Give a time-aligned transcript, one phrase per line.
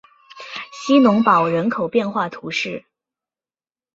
[0.71, 2.85] 希农堡人口变化图示